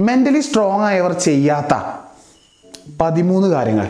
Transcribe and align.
Mentally 0.00 0.40
strong 0.40 0.82
ആയവർ 0.82 1.12
ചെയ്യാത്ത 1.12 1.74
പതിമൂന്ന് 3.00 3.48
കാര്യങ്ങൾ. 3.48 3.88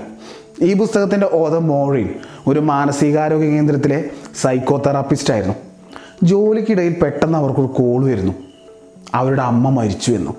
ഈ 0.62 0.75
പുസ്തകത്തിന്റെ 0.75 1.29
ഓത 1.33 1.58
മോറിൻ 1.58 2.15
ഒരു 2.46 2.61
മാനസികാരോഗ്യ 2.61 3.46
കേന്ദ്രത്തിലെ 3.46 4.10
സൈക്കോ 4.40 4.82
തെറാപ്പിസ്റ്റ് 4.86 5.32
ആയിരുന്നു. 5.32 5.54
ജോലിക്കിടയിൽ 6.22 6.92
പെട്ടെന്ന് 7.02 7.38
അവർക്കൊരു 7.38 7.66
കോൾ 7.66 8.04
വരുന്നു. 8.04 8.32
അവരുടെ 9.14 9.42
അമ്മ 9.42 9.68
മരിച്ചു 9.68 10.12
എന്നു. 10.12 10.36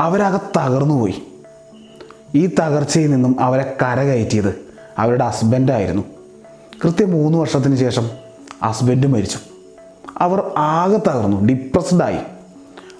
അവരകെ 0.00 0.40
തകർന്നു 0.56 1.00
പോയി. 1.00 1.22
ഈ 2.34 2.46
തകർച്ചയിൽ 2.46 3.10
നിന്നും 3.10 3.40
അവരെ 3.40 3.76
കരകയറ്റിയത് 3.82 4.64
അവരുടെ 4.98 5.24
ഹസ്ബൻഡായിരുന്നു 5.24 6.02
കൃത്യം 6.84 7.10
മൂന്ന് 7.10 7.38
വർഷത്തിന് 7.38 7.76
ശേഷം 7.76 8.10
ഹസ്ബൻഡ് 8.64 9.06
മരിച്ചു. 9.06 9.38
അവർ 10.18 10.50
ആകെ 10.56 10.96
തകർന്നു 10.96 11.46
ഡിപ്രസ്ഡായി 11.46 12.18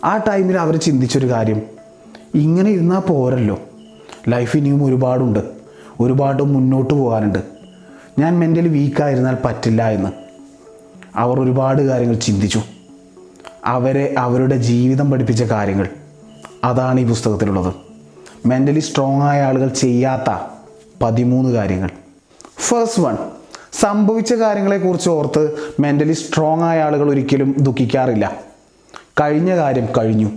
ആ 0.05 0.17
ടൈമിൽ 0.17 0.59
അവർ 0.59 0.77
ചിന്തിച്ചൊരു 0.77 1.31
കാര്യം. 1.31 1.63
ഇങ്ങനെ 2.35 2.71
ഇരുന്നാൽ 2.71 3.01
പോരല്ലോ. 3.01 3.59
ലൈഫ് 4.29 4.57
ഇനിയും 4.57 4.85
ഒരുപാടുണ്ട്. 4.85 5.39
ഒരുപാട് 6.01 6.43
മുന്നോട്ട് 6.43 6.95
പോകാനുണ്ട്. 6.95 7.39
ഞാൻ 8.19 8.39
മെന്റലി 8.39 8.69
വീക്കായിരുന്നാൽ 8.69 9.37
പറ്റില്ല 9.45 9.91
എന്ന്. 9.91 10.09
അവർ 11.17 11.41
ഒരുപാട് 11.41 11.83
കാര്യങ്ങൾ 11.83 12.15
ചിന്തിച്ചു. 12.15 12.63
അവരെ 13.65 14.15
അവരുടെ 14.19 14.57
ജീവിതം 14.57 15.11
പഠിപ്പിച്ച 15.11 15.43
കാര്യങ്ങൾ. 15.43 15.89
അതാണ് 16.65 17.01
ഈ 17.01 17.09
പുസ്തകത്തിലുള്ളത്. 17.09 17.75
മെന്റലി 18.47 18.81
സ്ട്രോങ് 18.81 19.23
ആയ 19.23 19.43
ആളുകൾ 19.43 19.69
ചെയ്യാത്ത 19.69 20.35
പതിമൂന്ന് 21.03 21.51
കാര്യങ്ങൾ. 21.51 21.91
ഫസ്റ്റ് 22.59 23.03
വൺ 23.03 23.17
സംഭവിച്ച 23.81 24.35
കാര്യങ്ങളെക്കുറിച്ച് 24.35 25.11
ഓർത്ത് 25.11 25.73
മെന്റലി 25.81 26.13
സ്ട്രോങ് 26.13 26.63
ആയ 26.63 26.83
ആളുകൾ 26.83 27.11
ഒരിക്കലും 27.11 27.57
ദുഃഖിക്കാറില്ല. 27.59 28.50
കഴിഞ്ഞ 29.21 29.57
കാര്യം 29.57 29.89
കഴിഞ്ഞു. 29.99 30.31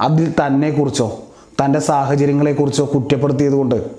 അതിൽ 0.00 0.32
തന്നെക്കുറിച്ചോ 0.40 1.20
തന്റെ 1.64 1.78
സാഹചര്യങ്ങളെക്കുറിച്ചോ 1.78 2.90
കുറ്റപ്പെടുത്തിയത് 2.94 3.52
കൊണ്ട് 3.52 3.90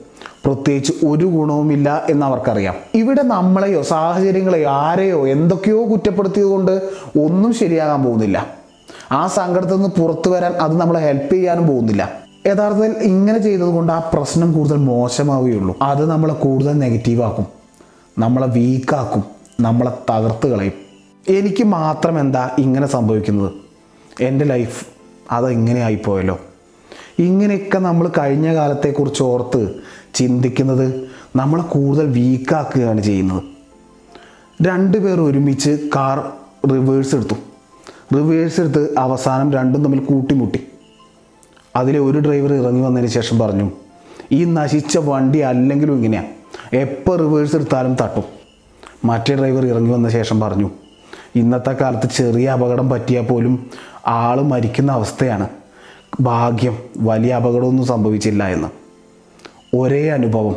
പ്രത്യേകിച്ച് 0.46 0.94
ഒരു 1.06 1.26
ഗുണവുമില്ല 1.26 2.06
എന്ന് 2.10 2.26
അവർക്കറിയാം 2.26 2.76
ഇവിടെ 2.96 3.22
നമ്മളെയോ 3.22 3.82
സാഹചര്യങ്ങളെയോ 3.82 4.70
ആരെയോ 4.70 5.28
എന്തൊക്കെയോ 5.28 5.92
കുറ്റപ്പെടുത്തിയത് 5.92 6.48
കൊണ്ട് 6.48 6.72
ഒന്നും 7.20 7.54
ശരിയാകാൻ 7.54 8.04
പോകുന്നില്ല. 8.04 8.48
ആ 9.12 9.28
സങ്കടത്തിൽ 9.28 9.76
നിന്ന് 9.76 9.90
പുറത്തു 9.90 10.30
വരാൻ 10.30 10.54
അത് 10.54 10.78
നമ്മളെ 10.78 11.00
ഹെൽപ്പ് 11.00 11.34
ചെയ്യാനും 11.34 11.68
പോകുന്നില്ല. 11.68 12.12
യഥാർത്ഥത്തിൽ 12.48 12.92
ഇങ്ങനെ 12.92 13.40
ചെയ്തതുകൊണ്ട് 13.40 13.94
ആ 13.94 14.12
പ്രശ്നം 14.14 14.54
കൂടുതൽ 14.54 14.76
മോശമാവുകയുള്ളൂ. 14.76 15.78
അത് 15.82 16.10
നമ്മളെ 16.12 16.34
കൂടുതൽ 16.34 16.80
നെഗറ്റീവാക്കും 16.80 17.46
നമ്മളെ 18.20 18.48
വീക്കാക്കും 18.48 19.24
നമ്മളെ 19.60 19.92
തകർത്ത് 20.12 20.48
കളയും. 20.48 20.74
എനിക്ക് 21.30 21.64
മാത്രം 21.64 22.20
എന്താ 22.20 22.50
ഇങ്ങനെ 22.60 22.88
സംഭവിക്കുന്നത്? 22.88 23.65
എന്റെ 24.22 24.46
ലൈഫ് 24.46 24.86
അതെങ്ങനെ 25.32 25.82
ആയിപ്പോയല്ലോ 25.82 26.40
ഇങ്ങനെയൊക്കെ 27.20 27.78
നമ്മൾ 27.78 28.12
കഴിഞ്ഞ 28.18 28.56
കാലത്തെക്കുറിച്ച് 28.56 29.24
ഓർത്ത് 29.24 29.76
ചിന്തിക്കുന്നത് 30.14 31.08
നമ്മളെ 31.36 31.64
കൂടുതൽ 31.64 32.06
വീക്കാക്കുകയാണ് 32.06 33.02
ചെയ്യുന്നത്. 33.02 33.44
രണ്ട് 34.62 34.98
പേർ 34.98 35.22
ഒരുമിച്ച് 35.22 35.90
കാർ 35.96 36.20
റിവേഴ്സ് 36.72 37.16
എടുത്തു. 37.16 37.36
റിവേഴ്സ് 38.16 38.60
എടുത്ത് 38.60 38.98
അവസാനം 38.98 39.54
രണ്ടും 39.54 39.84
തമ്മിൽ 39.84 40.00
കൂട്ടിമുട്ടി. 40.00 40.68
അതിലെ 41.76 42.00
ഒരു 42.00 42.20
ഡ്രൈവർ 42.20 42.54
ഇറങ്ങി 42.54 42.82
വന്നതിന് 42.82 43.10
ശേഷം 43.10 43.40
പറഞ്ഞു 43.40 43.72
ഈ 44.32 44.46
നശിച്ച 44.46 44.98
വണ്ടി 44.98 45.40
അല്ലെങ്കിലും 45.40 45.94
ഇങ്ങനെയാണ് 45.94 46.28
എപ്പോൾ 46.76 47.18
റിവേഴ്സ് 47.18 47.56
എടുത്താലും 47.56 47.96
തട്ടും. 48.02 48.24
മറ്റേ 49.06 49.36
ഡ്രൈവർ 49.36 49.66
ഇറങ്ങി 49.66 49.92
വന്ന 49.92 50.10
ശേഷം 50.10 50.40
പറഞ്ഞു 50.40 50.70
ഇന്നത്തെ 51.36 51.72
കാലത്ത് 51.72 52.10
ചെറിയ 52.16 52.48
അപകടം 52.48 52.90
പറ്റിയാൽ 52.90 53.24
പോലും 53.24 53.70
ആൾ 54.08 54.42
മരിക്കുന്ന 54.42 54.92
അവസ്ഥയാണ് 54.92 55.50
ഭാഗ്യം 56.22 56.78
വലിയ 56.98 57.34
അപകടമൊന്നും 57.34 57.86
സംഭവിച്ചില്ല 57.86 58.48
എന്ന്. 58.48 58.68
ഒരേ 59.76 60.10
അനുഭവം. 60.10 60.56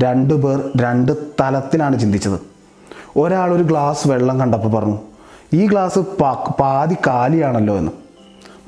രണ്ടു 0.00 0.34
പേർ 0.34 0.70
രണ്ട് 0.76 1.12
തലത്തിലാണ് 1.40 2.00
ചിന്തിച്ചത്. 2.00 2.40
ഒരാൾ 3.18 3.52
ഒരു 3.52 3.62
ഗ്ലാസ് 3.62 4.08
വെള്ളം 4.08 4.40
കണ്ടപ്പോൾ 4.40 4.68
പറഞ്ഞു 4.68 4.98
ഈ 5.52 5.66
ഗ്ലാസ് 5.66 5.98
പാതി 6.60 6.96
കാലിയാണല്ലോ 7.06 7.78
എന്ന്. 7.78 7.92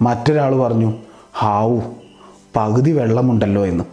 മറ്റൊരാൾ 0.00 0.56
പറഞ്ഞു 0.56 0.94
ഹാവു 1.38 1.82
പകുതി 2.56 2.90
വെള്ളമുണ്ടല്ലോ 2.90 3.66
എന്ന്. 3.66 3.84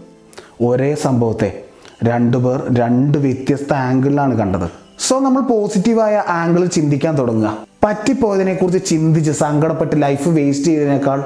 ഒരേ 0.63 0.95
സംഭവത്തെ 0.95 1.63
രണ്ടു 2.03 2.37
പേർ 2.37 2.75
രണ്ട് 2.75 3.17
വ്യത്യസ്ത 3.17 3.73
ആംഗിളിലാണ് 3.73 4.35
കണ്ടത്. 4.35 4.69
സോ 4.99 5.19
നമ്മൾ 5.19 5.41
പോസിറ്റീവായ 5.41 6.23
ആംഗിളിൽ 6.27 6.67
ചിന്തിക്കാൻ 6.67 7.17
തുടങ്ങുക. 7.17 7.70
പറ്റിപ്പോയതിനെക്കുറിച്ച് 7.83 8.89
ചിന്തിച്ച് 8.89 9.31
സങ്കടപ്പെട്ട് 9.31 10.01
ലൈഫ് 10.01 10.29
വേസ്റ്റ് 10.29 10.65
ചെയ്തതിനേക്കാൾ 10.65 11.23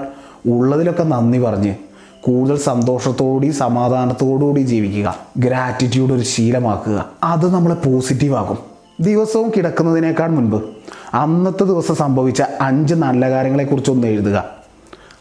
ഉള്ളതിലൊക്കെ 0.48 1.04
നന്ദി 1.04 1.38
പറഞ്ഞ് 1.38 1.76
കൂടുതൽ 2.22 2.58
സന്തോഷത്തോടുകൂടി 2.58 3.50
സമാധാനത്തോടുകൂടി 3.50 4.60
ജീവിക്കുക. 4.60 5.18
ഗ്രാറ്റിറ്റ്യൂഡ് 5.38 6.14
ഒരു 6.14 6.22
ശീലമാക്കുക. 6.22 7.10
അത് 7.24 7.54
നമ്മളെ 7.54 7.76
പോസിറ്റീവ് 7.76 8.36
ആകും 8.36 8.58
ദിവസവും 9.00 9.52
കിടക്കുന്നതിനേക്കാൾ 9.58 10.28
മുൻപ് 10.28 10.64
അന്നത്തെ 11.14 11.64
ദിവസം 11.64 11.96
സംഭവിച്ച 11.96 12.44
അഞ്ച് 12.62 12.94
നല്ല 12.94 13.30
കാര്യങ്ങളെക്കുറിച്ചൊന്ന് 13.30 14.08
എഴുതുക. 14.08 14.46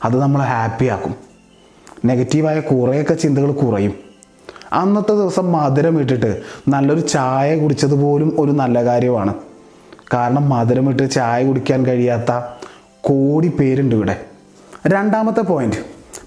അത് 0.04 0.20
നമ്മളെ 0.22 0.44
ഹാപ്പിയാക്കും 0.44 1.14
നെഗറ്റീവായ 2.04 2.60
കുറേയൊക്കെ 2.60 3.14
ചിന്തകൾ 3.14 3.52
കുറയും. 3.52 3.94
അന്നത്തെ 4.72 5.12
ദിവസം 5.12 5.52
മധുരം 5.52 6.00
ഇട്ടിട്ട് 6.00 6.40
നല്ലൊരു 6.68 7.00
ചായ 7.00 7.58
കുടിച്ചത് 7.58 7.94
പോലും 7.94 8.36
ഒരു 8.38 8.52
നല്ല 8.52 8.84
കാര്യമാണ്. 8.84 9.34
കാരണം 10.12 10.48
മധുരമിട്ട് 10.48 11.10
ചായ 11.10 11.46
കുടിക്കാൻ 11.46 11.86
കഴിയാത്ത 11.86 12.40
കോടി 13.00 13.48
പേരുണ്ട് 13.48 13.94
ഇവിടെ. 13.94 14.24
രണ്ടാമത്തെ 14.86 15.40
പോയിന്റ് 15.40 15.76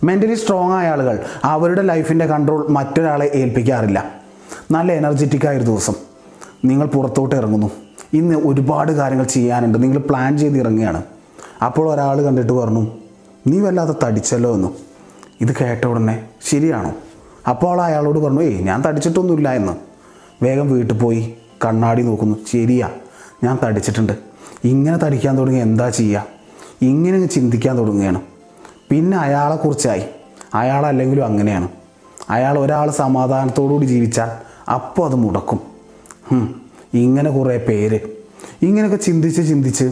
മെന്റലി 0.04 0.34
സ്ട്രോങ് 0.34 0.74
ആയ 0.74 0.88
ആളുകൾ 0.88 1.20
അവരുടെ 1.44 1.82
ലൈഫിന്റെ 1.82 2.26
കൺട്രോൾ 2.26 2.68
മറ്റൊരാളെ 2.70 3.32
ഏൽപ്പിക്കാറില്ല. 3.34 4.06
നല്ല 4.72 4.92
എനർജറ്റിക് 4.92 5.48
ഒരു 5.48 5.64
ദിവസം. 5.64 5.94
നിങ്ങൾ 6.66 6.88
പുറത്തോട്ട് 6.88 7.36
ഇറങ്ങുന്നു. 7.36 7.72
ഇന്ന് 8.14 8.36
ഒരുപാട് 8.36 8.92
കാര്യങ്ങൾ 8.92 9.26
ചെയ്യാനുണ്ട്. 9.26 9.84
നിങ്ങൾ 9.84 9.98
പ്ലാൻ 9.98 10.38
ചെയ്ത് 10.38 10.58
ഇറങ്ങുകയാണ്. 10.58 11.04
അപ്പോൾ 11.66 11.94
ഒരാൾ 11.94 12.22
കണ്ടിട്ട് 12.22 12.54
പറഞ്ഞു 12.54 12.88
നീ 13.48 13.60
വല്ലാതെ 13.60 13.96
തടിച്ചല്ലോ 14.04 14.54
എന്ന്. 14.54 14.68
ഇത് 15.42 15.56
കേട്ട 15.62 15.86
ഉടനെ 15.86 16.26
ശരിയാണോ? 16.46 16.94
അപ്പോൾ 17.50 17.82
അയാളോട് 17.82 18.20
പറഞ്ഞു 18.20 18.42
ഏയ് 18.42 18.64
ഞാൻ 18.64 18.82
തടിച്ചിട്ടൊന്നുമില്ല 18.82 19.54
എന്ന്. 19.54 19.74
വേഗം 20.44 20.72
വീട്ടിൽ 20.72 21.00
പോയി 21.00 21.34
കണ്ണാടി 21.66 22.02
നോക്കുന്നു. 22.02 22.36
ശരിയാ. 22.52 22.90
ഞാൻ 23.44 23.60
തടിച്ചിട്ടുണ്ട്. 23.64 24.14
ഇങ്ങനെ 24.64 24.98
തടിക്കാൻ 24.98 25.38
തുടങ്ങി 25.38 25.60
എന്താ 25.60 25.90
ചെയ്യുക 25.90 26.26
ഇങ്ങനെ 26.82 27.26
ചിന്തിക്കാൻ 27.26 27.78
തുടങ്ങുകയാണ്. 27.78 28.22
പിന്നെ 28.92 29.18
അയാളെക്കുറിച്ചായി 29.18 30.04
അയാളല്ലെങ്കിലും 30.54 31.26
അങ്ങനെയാണ്. 31.26 31.68
അയാൾ 32.30 32.60
ഒരാൾ 32.60 32.92
സമാധാനത്തോടുകൂടി 32.92 33.86
ജീവിച്ചാൽ 33.86 34.30
അപ്പോൾ 34.72 35.06
അത് 35.06 35.16
മുടക്കും. 35.16 35.60
ഇങ്ങനെ 36.94 37.30
കുറേ 37.30 37.58
പേര്. 37.58 38.00
ഇങ്ങനെയൊക്കെ 38.62 38.98
ചിന്തിച്ച് 38.98 39.42
ചിന്തിച്ച് 39.50 39.92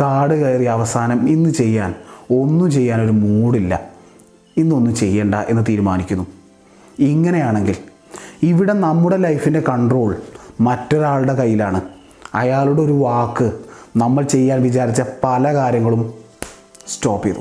കാട് 0.00 0.34
കയറി 0.34 0.64
അവസാനം 0.64 1.28
ഇന്ന് 1.28 1.50
ചെയ്യാൻ 1.50 1.94
ഒന്നും 2.30 2.70
ചെയ്യാൻ 2.70 3.02
ഒരു 3.02 3.12
മൂടില്ല. 3.12 3.80
ഇന്നൊന്നും 4.56 4.96
ചെയ്യണ്ട 4.96 5.34
എന്ന് 5.34 5.62
തീരുമാനിക്കുന്നു. 5.68 6.26
ഇങ്ങനെയാണെങ്കിൽ 6.98 7.76
ഇവിടെ 8.42 8.72
നമ്മുടെ 8.72 9.16
ലൈഫിന്റെ 9.16 9.60
കൺട്രോൾ 9.60 10.16
മറ്റൊരാളുടെ 10.60 11.34
കയ്യിലാണ്. 11.34 11.80
അയാളുടെ 12.34 12.82
ഒരു 12.82 12.92
വാക്ക് 12.92 13.52
നമ്മൾ 13.96 14.24
ചെയ്യാൻ 14.24 14.62
വിചാരിച്ച 14.62 15.02
പല 15.24 15.54
കാര്യങ്ങളും 15.54 16.14
സ്റ്റോപ്പ് 16.88 17.26
ചെയ്തു. 17.26 17.38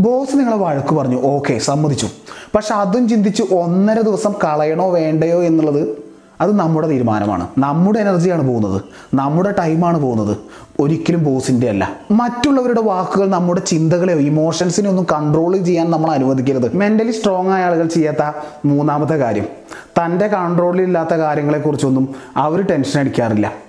ബോസ് 0.00 0.36
നിങ്ങളെ 0.36 0.56
വഴക്ക് 0.56 0.94
പറഞ്ഞു. 0.94 1.22
ഓക്കെ 1.22 1.58
സമ്മതിച്ചു. 1.58 2.08
പക്ഷെ 2.54 2.74
അതും 2.74 3.08
ചിന്തിച്ച് 3.08 3.42
ഒന്നര 3.42 4.00
ദിവസം 4.00 4.34
കളയണോ 4.44 4.90
വേണ്ടയോ 4.90 5.42
എന്നുള്ളത് 5.42 6.06
അത് 6.40 6.58
നമ്മുടെ 6.58 6.88
തീരുമാനമാണ്. 6.88 7.48
നമ്മുടെ 7.58 7.98
എനർജിയാണ് 7.98 8.48
പോകുന്നത്. 8.48 8.82
നമ്മുടെ 9.14 9.54
ടൈമാണ് 9.58 9.98
പോകുന്നത്. 9.98 10.36
ഒരിക്കലും 10.80 11.24
ബോസിന്റെ 11.24 11.68
അല്ല. 11.68 11.90
മറ്റുള്ളവരുടെ 12.10 12.80
വാക്കുകൾ 12.80 13.30
നമ്മുടെ 13.30 13.60
ചിന്തകളെയോ 13.60 14.18
ഇമോഷൻസിനെ 14.18 14.88
ഒന്നും 14.88 15.06
കൺട്രോൾ 15.12 15.56
ചെയ്യാൻ 15.56 15.90
നമ്മൾ 15.90 16.10
അനുവദിക്കരുത്. 16.10 16.76
മെന്റലി 16.76 17.12
സ്ട്രോങ് 17.12 17.50
ആയ 17.50 17.64
ആളുകൾ 17.64 17.88
ചെയ്യാത്ത 17.88 18.32
മൂന്നാമത്തെ 18.64 19.14
കാര്യം 19.14 19.44
തന്റെ 19.84 20.26
കൺട്രോളിലില്ലാത്ത 20.26 21.14
കാര്യങ്ങളെക്കുറിച്ചൊന്നും 21.14 22.14
അവർ 22.36 22.62
ടെൻഷൻ 22.62 23.00
അടിക്കാറില്ല. 23.00 23.65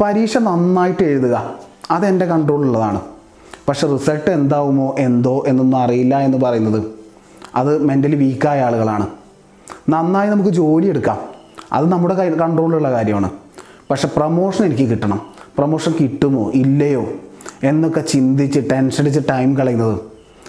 പരീക്ഷ 0.00 0.38
നന്നായിട്ട് 0.38 1.02
എഴുതുക. 1.02 1.54
അതെന്റെ 1.90 2.26
കൺട്രോളിലുള്ളതാണ് 2.26 3.00
പക്ഷെ 3.68 3.92
റിസൾട്ട് 3.92 4.30
എന്താവുമോ 4.30 4.94
എന്തോ 4.98 5.44
എന്നൊന്നും 5.46 5.78
അറിയില്ല 5.78 6.18
എന്ന് 6.18 6.38
പറയുന്നത്. 6.38 6.82
അത് 7.54 7.78
മെന്റലി 7.78 8.14
വീക്കായ 8.14 8.60
ആളുകളാണ്. 8.60 9.06
നന്നായി 9.88 10.30
നമുക്ക് 10.30 10.50
ജോലി 10.50 10.86
എടുക്കാം. 10.86 11.18
അത് 11.72 11.92
നമ്മുടെ 11.92 12.14
കൈ 12.14 12.30
കൺട്രോളിലുള്ള 12.30 12.90
കാര്യമാണ്. 12.90 13.30
പക്ഷെ 13.90 14.08
പ്രമോഷൻ 14.16 14.64
എനിക്ക് 14.64 14.90
കിട്ടണം. 14.90 15.20
പ്രമോഷൻ 15.58 15.94
കിട്ടുമോ? 16.00 16.50
ഇല്ലയോ? 16.54 17.06
എന്നൊക്കെ 17.62 18.00
ചിന്തിച്ച് 18.00 18.60
ടെൻഷൻ 18.72 19.02
അടിച്ച് 19.02 19.20
ടൈം 19.30 19.56
കളയുന്നത്. 19.56 20.00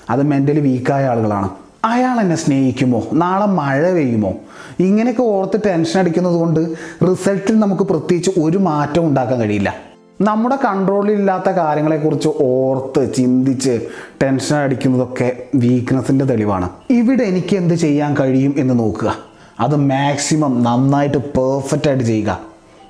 അത് 0.09 0.23
മെന്റലി 0.23 0.59
വീക്കായ 0.59 1.05
ആളുകളാണ്. 1.05 1.49
അയാൾ 1.85 2.19
എന്നെ 2.19 2.35
സ്നേഹിക്കുമോ? 2.35 3.07
നാളെ 3.13 3.45
മഴ 3.45 3.91
പെയ്യുമോ? 3.91 4.33
ഇങ്ങനെയൊക്കെ 4.79 5.21
ഓർത്ത് 5.21 5.61
ടെൻഷൻ 5.65 5.99
അടിക്കുന്നത് 5.99 6.33
കൊണ്ട് 6.33 6.59
റിസൾട്ടിൽ 7.03 7.59
നമുക്ക് 7.59 7.83
പ്രത്യേകിച്ച് 7.83 8.39
ഒരു 8.39 8.57
മാറ്റം 8.57 9.07
ഉണ്ടാക്കാൻ 9.07 9.39
കഴിയില്ല. 9.39 9.75
നമ്മുടെ 10.21 10.55
കൺട്രോളിലില്ലാത്ത 10.55 11.49
കാര്യങ്ങളെക്കുറിച്ച് 11.49 12.29
ഓർത്ത് 12.41 13.13
ചിന്തിച്ച് 13.13 13.87
ടെൻഷൻ 14.23 14.55
അടിക്കുന്നതൊക്കെ 14.55 15.43
വീക്ക്നെസ്സിന്റെ 15.55 16.25
തെളിവാണ്. 16.25 16.69
ഇവിടെ 16.89 17.23
എനിക്ക് 17.23 17.55
എന്ത് 17.55 17.73
ചെയ്യാൻ 17.73 18.15
കഴിയും 18.19 18.55
എന്ന് 18.57 18.79
നോക്കുക. 18.79 19.15
അത് 19.59 19.75
മാക്സിമം 19.75 20.63
നന്നായിട്ട് 20.63 21.17
പെർഫെക്റ്റ് 21.17 21.87
ആയിട്ട് 21.87 22.03
ചെയ്യുക. 22.03 22.39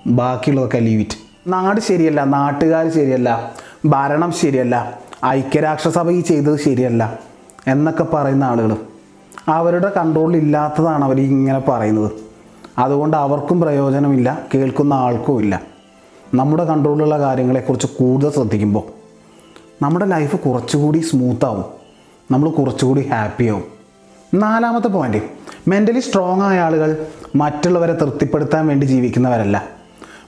ബാക്കിയുള്ളതൊക്കെ 0.07 0.77
ലീവ് 0.77 1.01
ഇറ്റ് 1.01 1.17
നാട് 1.47 1.81
ശരിയല്ല 1.81 2.23
നാട്ടുകാർ 2.23 2.91
ശരിയല്ല 2.91 3.51
ഭരണം 3.85 4.31
ശരിയല്ല 4.31 4.99
ഐക്യരാഷ്ട്രസഭ 5.25 6.09
ഈ 6.09 6.21
ചെയ്തത് 6.21 6.59
ശരിയല്ല. 6.59 7.19
എന്നൊക്കെ 7.67 8.03
പറയുന്ന 8.03 8.43
ആളുകൾ. 8.43 8.75
അവരുടെ 9.47 9.91
കൺട്രോളിൽ 9.97 10.37
ഇല്ലാത്തതാണ് 10.37 11.05
അവർ 11.05 11.19
ഇങ്ങനെ 11.19 11.59
പറയുന്നത്. 11.59 12.11
അതുകൊണ്ട് 12.77 13.17
അവർക്കും 13.17 13.61
പ്രയോജനമില്ല 13.61 14.39
കേൾക്കുന്ന 14.55 14.93
ആൾക്കും 14.93 15.39
ഇല്ല. 15.39 15.61
നമ്മുടെ 16.33 16.63
കൺട്രോളിലുള്ള 16.63 17.19
കാര്യങ്ങളെക്കുറിച്ച് 17.19 17.87
കൂടുതൽ 17.87 18.31
ശ്രദ്ധിക്കുമ്പോൾ 18.31 19.01
നമ്മുടെ 19.83 20.05
ലൈഫ് 20.05 20.35
കുറച്ചുകൂടി 20.35 20.99
സ്മൂത്താവും 20.99 21.65
നമ്മൾ 22.31 22.49
കുറച്ചുകൂടി 22.49 23.01
ഹാപ്പിയാവും 23.01 23.63
നാലാമത്തെ 24.33 24.87
പോയിന്റ് 24.87 25.17
മെന്റലി 25.67 25.99
സ്ട്രോങ് 25.99 26.41
ആയ 26.41 26.59
ആളുകൾ 26.59 27.05
മറ്റുള്ളവരെ 27.35 27.93
തൃപ്തിപ്പെടുത്താൻ 27.93 28.67
വേണ്ടി 28.67 28.85
ജീവിക്കുന്നവരല്ല. 28.85 29.63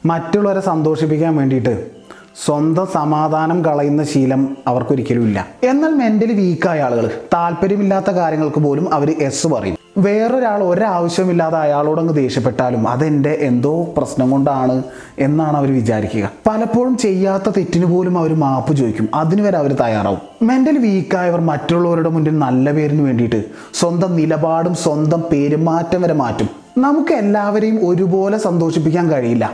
മറ്റുള്ളവരെ 0.05 0.59
സന്തോഷിപ്പിക്കാൻ 0.59 1.35
വേണ്ടിയിട്ട് 1.35 1.91
സ്വന്തം 2.35 2.87
സമാധാനം 2.93 3.65
കളയുന്ന 3.65 4.03
ശീലം 4.03 4.57
അവർക്കൊരിക്കലും 4.67 5.23
ഇല്ല 5.23 5.47
എന്നാൽ 5.63 5.89
മെന്റലി 5.89 6.33
വീക്കായ 6.33 6.81
ആളുകൾ 6.81 7.11
താല്പര്യമില്ലാത്ത 7.33 8.11
കാര്യങ്ങൾക്ക് 8.11 8.61
പോലും 8.61 8.93
അവർ 8.93 9.15
എസ് 9.19 9.47
പറയും. 9.47 9.77
വേറൊരാൾ 9.97 10.63
ഒരാവശ്യമില്ലാതെ 10.63 11.57
അയാളോടങ്ങ് 11.57 12.13
ദേഷ്യപ്പെട്ടാലും 12.13 12.87
അതെന്റെ 12.87 13.37
എന്തോ 13.41 13.93
പ്രശ്നം 13.97 14.31
കൊണ്ടാണ് 14.31 14.83
എന്നാണ് 15.19 15.57
അവർ 15.57 15.73
വിചാരിക്കുക. 15.73 16.31
പലപ്പോഴും 16.47 16.97
ചെയ്യാത്ത 16.97 17.49
തെറ്റിന് 17.57 17.85
പോലും 17.85 18.17
അവർ 18.17 18.33
മാപ്പ് 18.33 18.77
ചോദിക്കും. 18.77 19.09
അതിന് 19.13 19.41
വരെ 19.41 19.57
അവർ 19.57 19.73
തയ്യാറാവും. 19.73 20.19
മെന്റലി 20.41 20.77
വീക്കായവർ 20.77 21.41
മറ്റുള്ളവരുടെ 21.41 22.09
മുന്നിൽ 22.09 22.37
നല്ല 22.39 22.71
പേരിന് 22.71 23.01
വേണ്ടിയിട്ട് 23.01 23.43
സ്വന്തം 23.73 24.15
നിലപാടും 24.15 24.75
സ്വന്തം 24.75 25.23
പെരുമാറ്റം 25.31 26.01
വരെ 26.01 26.13
മാറ്റും. 26.13 26.49
നമുക്ക് 26.77 27.13
എല്ലാവരെയും 27.13 27.87
ഒരുപോലെ 27.87 28.37
സന്തോഷിപ്പിക്കാൻ 28.37 29.11
കഴിയില്ല. 29.11 29.51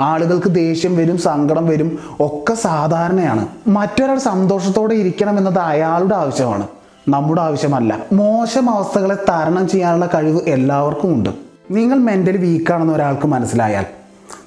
ആളുകൾക്ക് 0.00 0.54
ദേഷ്യം 0.54 0.96
വരും 0.96 1.18
സങ്കടം 1.18 1.66
വരും 1.66 1.98
ഒക്കെ 2.20 2.54
സാധാരണയാണ്. 2.54 3.48
മറ്റൊരാൾ 3.66 4.18
സന്തോഷത്തോടെ 4.18 4.94
ഇരിക്കണം 4.94 5.38
എന്നത് 5.38 5.58
അയാളുടെ 5.58 6.14
ആവശ്യമാണ്. 6.14 6.66
നമ്മുടെ 7.08 7.40
ആവശ്യമല്ല. 7.40 7.98
മോശം 8.12 8.70
അവസ്ഥകളെ 8.70 9.14
തരണം 9.14 9.68
ചെയ്യാനുള്ള 9.68 10.10
കഴിവ് 10.14 10.40
എല്ലാവർക്കും 10.46 11.14
ഉണ്ട്. 11.14 11.30
നിങ്ങൾ 11.70 11.98
മെന്റലി 11.98 12.36
വീക്കാണെന്ന് 12.36 12.92
ഒരാൾക്ക് 12.92 13.26
മനസ്സിലായാൽ 13.26 13.84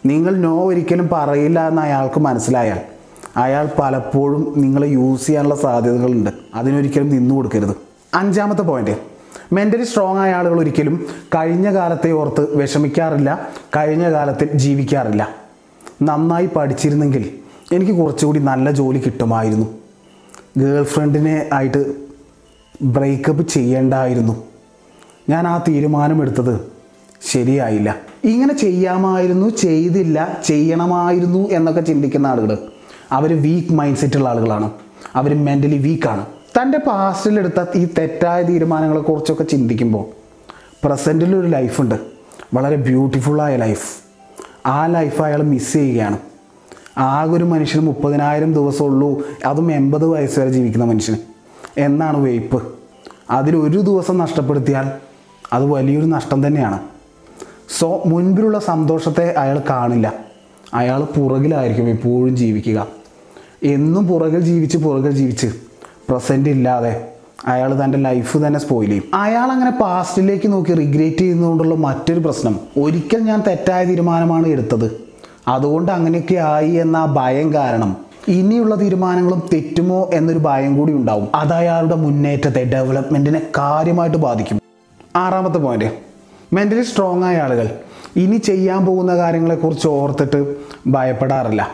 നിങ്ങൾ 0.06 0.36
നോ 0.36 0.68
ഒരിക്കലും 0.68 1.10
പറയില്ല 1.12 1.68
എന്ന് 1.68 1.82
അയാൾക്ക് 1.82 2.20
മനസ്സിലായാൽ 2.20 2.80
അയാൾ 3.38 3.70
പലപ്പോഴും 3.80 4.54
നിങ്ങളെ 4.58 4.88
യൂസ് 4.88 5.26
ചെയ്യാനുള്ള 5.26 5.56
സാധ്യതകളുണ്ട്. 5.56 6.30
അതിനൊരിക്കലും 6.56 7.10
നിന്നു 7.10 7.36
കൊടുക്കരുത്. 7.36 7.76
അഞ്ചാമത്തെ 8.14 8.62
പോയിന്റ് 8.62 9.15
മെന്റലി 9.54 9.84
സ്ട്രോങ് 9.84 10.18
ആയ 10.18 10.34
ആളുകൾ 10.34 10.60
ഒരിക്കലും 10.60 11.06
കഴിഞ്ഞ 11.36 11.74
കാലത്തെ 11.74 12.12
ഓർത്ത് 12.12 12.58
വിഷമിക്കാറില്ല 12.58 13.50
കഴിഞ്ഞ 13.76 14.12
കാലത്തിൽ 14.12 14.52
ജീവിക്കാറില്ല. 14.52 15.30
നന്നായി 16.02 16.50
പഠിച്ചിരുന്നെങ്കിൽ 16.56 17.30
എനിക്ക് 17.72 17.92
കുറച്ചുകൂടി 17.92 18.40
നല്ല 18.40 18.72
ജോലി 18.72 19.00
കിട്ടുമായിരുന്നു. 19.00 19.66
ഗേൾ 20.58 20.84
ഫ്രണ്ടിനെ 20.84 21.50
ആയിട്ട് 21.54 21.96
ബ്രേക്കപ്പ് 22.82 23.48
ചെയ്യേണ്ടായിരുന്നു. 23.48 24.44
ഞാൻ 25.30 25.48
ആ 25.48 25.64
തീരുമാനമെടുത്തത് 25.68 26.72
ശരിയായില്ല. 27.32 27.96
ഇങ്ങനെ 28.24 28.54
ചെയ്യാമായിരുന്നു 28.54 29.50
ചെയ്തില്ല 29.50 30.42
ചെയ്യണമായിരുന്നു 30.46 31.50
എന്നൊക്കെ 31.50 31.82
ചിന്തിക്കുന്ന 31.82 32.28
ആളുകൾ 32.28 32.58
അവർ 33.12 33.42
വീക്ക് 33.42 33.74
മൈൻഡ് 33.74 33.98
സെറ്റുള്ള 33.98 34.30
ആളുകളാണ്. 34.30 34.72
അവർ 35.16 35.46
മെന്റലി 35.46 35.78
വീക്കാണ് 35.78 36.26
തന്റെ 36.62 36.78
പാസ്റ്റിലെടുത്ത 36.78 37.66
ഈ 37.76 37.88
തെറ്റായ 37.98 38.44
തീരുമാനങ്ങളെക്കുറിച്ചൊക്കെ 38.44 39.44
ചിന്തിക്കുമ്പോൾ 39.44 40.06
പ്രസന്റിൽ 40.86 41.36
ഒരു 41.36 41.48
ലൈഫുണ്ട് 41.48 41.96
വളരെ 42.54 42.76
ബ്യൂട്ടിഫുള്ളായ 42.76 43.56
ലൈഫ് 43.56 44.02
ആ 44.66 44.86
ലൈഫ് 44.86 45.22
അയാൾ 45.22 45.44
മിസ് 45.44 45.74
ചെയ്യുകയാണ്. 45.74 46.18
ആകെ 46.98 47.32
ഒരു 47.32 47.44
മനുഷ്യന് 47.44 47.86
മുപ്പതിനായിരം 47.86 48.54
ദിവസമുള്ളൂ 48.54 49.24
അതും 49.46 49.72
എൺപത് 49.72 50.06
വയസ്സ് 50.06 50.40
വരെ 50.40 50.50
ജീവിക്കുന്ന 50.50 50.86
മനുഷ്യന്. 50.86 51.18
എന്നാണ് 51.78 52.18
വെയ്പ്പ് 52.18 52.64
അതിലൊരു 53.30 53.80
ദിവസം 53.80 54.18
നഷ്ടപ്പെടുത്തിയാൽ 54.18 54.92
അത് 55.54 55.66
വലിയൊരു 55.66 56.06
നഷ്ടം 56.06 56.48
തന്നെയാണ്. 56.48 56.80
സോ 57.80 58.04
മുൻപിലുള്ള 58.06 58.60
സന്തോഷത്തെ 58.60 59.34
അയാൾ 59.34 59.62
കാണില്ല. 59.70 60.14
അയാൾ 60.74 61.04
പുറകിലായിരിക്കും 61.04 61.90
എപ്പോഴും 61.90 62.38
ജീവിക്കുക. 62.38 62.88
എന്നും 63.64 64.08
പുറകിൽ 64.08 64.40
ജീവിച്ച് 64.40 64.78
പുറകിൽ 64.78 65.12
ജീവിച്ച് 65.12 65.65
പ്രസന്റ് 66.10 66.50
ഇല്ലാതെ 66.50 67.08
അയാൾ 67.46 67.84
തന്റെ 67.84 67.98
ലൈഫ് 67.98 68.38
തന്നെ 68.38 68.60
സ്പോയിൽ 68.60 68.90
ചെയ്യും. 68.90 69.04
അയാൾ 69.14 69.52
അങ്ങനെ 69.52 69.72
പാസ്റ്റിലേക്ക് 69.72 70.52
നോക്കി 70.52 70.74
റിഗ്രേറ്റ് 70.74 71.18
ചെയ്യുന്നതുകൊണ്ടുള്ള 71.18 71.76
മറ്റൊരു 71.76 72.20
പ്രശ്നം 72.20 72.60
ഒരിക്കൽ 72.82 73.18
ഞാൻ 73.18 73.44
തെറ്റായ 73.48 73.86
തീരുമാനമാണ് 73.86 74.48
എടുത്തത്. 74.48 74.92
അതുകൊണ്ട് 75.48 75.92
അങ്ങനെയൊക്കെ 75.92 76.36
ആയി 76.36 76.72
എന്ന 76.72 77.06
ഭയം 77.06 77.54
കാരണം 77.54 77.98
ഇനിയുള്ള 78.28 78.76
തീരുമാനങ്ങളും 78.76 79.50
തെറ്റുമോ 79.54 80.10
എന്നൊരു 80.14 80.40
ഭയം 80.40 80.78
കൂടി 80.78 80.94
ഉണ്ടാവും. 80.94 81.28
അത് 81.36 81.54
അയാളുടെ 81.54 81.96
മുന്നേറ്റത്തെ 81.96 82.64
ഡെവലപ്മെന്റിനെ 82.64 83.42
കാര്യമായിട്ട് 83.58 84.18
ബാധിക്കും. 84.18 84.62
ആറാമത്തെ 85.16 85.58
പോയിന്റ് 85.58 85.86
മെന്റലി 86.54 86.82
സ്ട്രോങ് 86.82 87.24
ആയ 87.24 87.38
ആളുകൾ 87.38 87.70
ഇനി 88.16 88.38
ചെയ്യാൻ 88.38 88.86
പോകുന്ന 88.86 89.18
കാര്യങ്ങളെക്കുറിച്ച് 89.18 89.88
ഓർത്തിട്ട് 89.88 90.56
ഭയപ്പെടാറില്ല. 90.88 91.68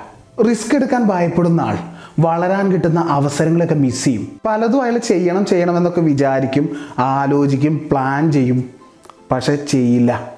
റിസ്ക് 0.50 0.76
എടുക്കാൻ 0.76 1.04
ഭയപ്പെടുന്ന 1.04 1.62
ആൾ 1.62 1.78
വളരാൻ 2.22 2.72
കിട്ടുന്ന 2.72 3.00
അവസരങ്ങളൊക്കെ 3.00 3.76
മിസ് 3.76 4.06
ചെയ്യും. 4.06 4.40
പലതും 4.46 4.82
അയാൾ 4.82 4.98
ചെയ്യണം 4.98 5.46
ചെയ്യണം 5.46 5.78
എന്നൊക്കെ 5.78 6.02
വിചാരിക്കും 6.02 6.70
ആലോചിക്കും 7.00 7.88
പ്ലാൻ 7.92 8.32
ചെയ്യും. 8.32 8.70
പക്ഷെ 9.32 9.56
ചെയ്യില്ല. 9.56 10.32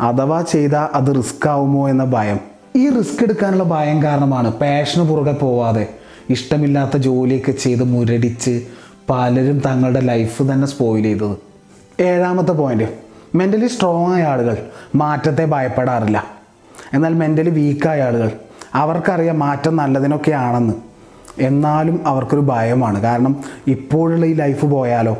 അഥവാ 0.00 0.42
ചെയ്താൽ 0.42 0.88
അത് 0.94 1.16
റിസ്ക് 1.16 1.48
ആവുമോ 1.48 1.88
എന്ന 1.88 2.04
ഭയം. 2.04 2.40
ഈ 2.76 2.90
റിസ്ക് 2.90 3.22
എടുക്കാനുള്ള 3.22 3.64
ഭയം 3.64 4.02
കാരണമാണ് 4.02 4.52
പാഷന് 4.52 5.04
പുറകെ 5.04 5.32
പോവാതെ 5.32 5.88
ഇഷ്ടമില്ലാത്ത 6.30 6.96
ജോലിയൊക്കെ 6.96 7.52
ചെയ്ത് 7.52 7.84
മുരടിച്ച് 7.84 8.66
പലരും 9.10 9.58
തങ്ങളുടെ 9.58 10.00
ലൈഫ് 10.00 10.42
തന്നെ 10.42 10.66
സ്പോയിൽ 10.66 11.02
ചെയ്തത്. 11.02 11.36
ഏഴാമത്തെ 12.02 12.52
പോയിന്റ് 12.52 12.84
മെന്റലി 13.34 13.66
സ്ട്രോങ് 13.66 14.12
ആയ 14.12 14.22
ആളുകൾ 14.22 14.56
മാറ്റത്തെ 14.94 15.44
ഭയപ്പെടാറില്ല. 15.44 16.24
എന്നാൽ 16.94 17.14
മെന്റലി 17.14 17.50
വീക്കായ 17.50 18.02
ആളുകൾ 18.02 18.30
അവർക്കറിയാം 18.74 19.38
മാറ്റം 19.38 19.76
നല്ലതിനൊക്കെ 19.76 20.30
ആണെന്ന് 20.30 20.89
എന്നാലും 21.38 22.00
അവർക്കൊരു 22.06 22.40
ഭയമാണ്. 22.40 23.02
കാരണം 23.02 23.44
ഇപ്പോഴുള്ള 23.66 24.26
ഈ 24.26 24.32
ലൈഫ് 24.32 24.66
പോയാലോ 24.66 25.18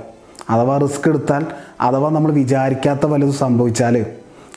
അഥവാ 0.51 0.79
റിസ്ക് 0.79 1.09
എടുത്താൽ 1.09 1.47
അഥവാ 1.81 2.11
നമ്മൾ 2.11 2.33
വിചാരിക്കാത്ത 2.33 3.07
വല്ലതും 3.07 3.35
സംഭവിച്ചാൽ 3.35 4.07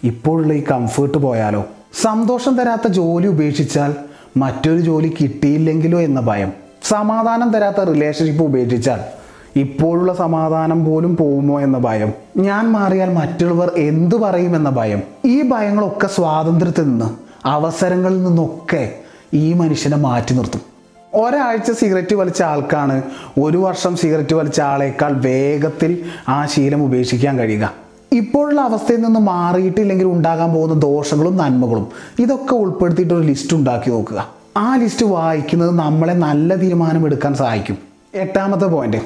ഇപ്പോഴുള്ള 0.04 0.54
ഈ 0.54 0.64
കംഫേർട്ട് 0.72 1.18
പോയാലോ 1.18 1.66
സന്തോഷം 2.02 2.58
തരാത്ത 2.58 2.88
ജോലി 2.88 3.28
ഉപേക്ഷിച്ചാൽ 3.28 3.96
മറ്റൊരു 4.38 4.82
ജോലി 4.82 5.16
കിട്ടിയില്ലെങ്കിലോ 5.22 6.00
എന്ന 6.00 6.22
ഭയം. 6.22 6.54
സമാധാനം 6.84 7.52
തരാത്ത 7.52 7.82
റിലേഷൻഷിപ്പ് 7.82 8.44
ഉപേക്ഷിച്ചാൽ 8.44 9.00
ഇപ്പോഴുള്ള 9.56 10.14
സമാധാനം 10.14 10.86
പോലും 10.86 11.18
പോകുമോ 11.18 11.62
എന്ന 11.62 11.78
ഭയം. 11.78 12.14
ഞാൻ 12.38 12.72
മാറിയാൽ 12.72 13.14
മറ്റുള്ളവർ 13.14 13.72
എന്തു 13.76 14.16
പറയുമെന്ന 14.16 14.70
ഭയം. 14.70 15.04
ഈ 15.26 15.50
ഭയങ്ങളൊക്കെ 15.50 16.08
സ്വാതന്ത്ര്യത്തിൽ 16.08 16.90
നിന്ന് 16.90 17.06
അവസരങ്ങളിൽ 17.48 18.24
നിന്നൊക്കെ 18.24 18.92
ഈ 19.34 19.54
മനുഷ്യനെ 19.54 19.98
മാറ്റി 19.98 20.34
നിർത്തും. 20.34 20.73
ഒരാഴ്ച 21.14 21.72
സിഗരറ്റ് 21.72 22.16
വലിച്ച 22.16 22.42
ആൾക്കാണ് 22.42 23.02
ഒരു 23.42 23.58
വർഷം 23.58 23.96
സിഗരറ്റ് 23.96 24.36
വലിച്ച 24.36 24.62
ആളേക്കാൾ 24.62 25.14
വേഗത്തിൽ 25.14 26.04
ആ 26.30 26.46
ശീലം 26.46 26.84
ഉപേക്ഷിക്കാൻ 26.84 27.40
കഴിയുക. 27.40 27.74
ഇപ്പോഴുള്ള 28.12 28.62
അവസ്ഥയിൽ 28.62 29.02
നിന്ന് 29.02 29.20
മാറിയിട്ടില്ലെങ്കിൽ 29.20 30.06
ഉണ്ടാകാൻ 30.06 30.54
പോകുന്ന 30.54 30.80
ദോഷങ്ങളും 30.80 31.38
നന്മകളും 31.38 31.88
ഇതൊക്കെ 32.20 32.54
ഉൾപ്പെടുത്തിയിട്ട് 32.54 33.14
ഒരു 33.14 33.24
ലിസ്റ്റ് 33.24 33.56
ഉണ്ടാക്കി 33.56 33.90
നോക്കുക. 33.90 34.28
ആ 34.58 34.76
ലിസ്റ്റ് 34.76 35.06
വായിക്കുന്നത് 35.06 35.72
നമ്മളെ 35.72 36.14
നല്ല 36.14 36.56
തീരുമാനം 36.56 37.06
എടുക്കാൻ 37.06 37.34
സഹായിക്കും. 37.34 37.78
എട്ടാമത്തെ 38.16 38.66
പോയിന്റ് 38.66 38.98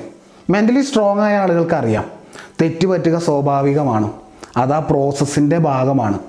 മെന്റലി 0.50 0.82
സ്ട്രോങ് 0.82 1.20
ആയ 1.20 1.38
ആളുകൾക്ക് 1.38 1.76
അറിയാം. 1.76 2.06
തെറ്റുപറ്റുക 2.62 3.18
സ്വാഭാവികമാണ്. 3.18 4.12
അത് 4.58 4.74
ആ 4.74 4.80
പ്രോസസ്സിന്റെ 4.80 5.58
ഭാഗമാണ്. 5.58 6.20